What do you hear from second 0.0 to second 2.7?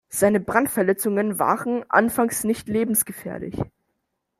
Seine Brandverletzungen waren anfangs nicht